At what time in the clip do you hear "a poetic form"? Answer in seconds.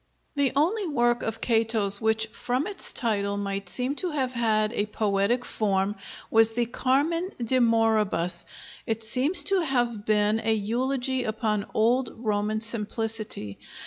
4.73-5.95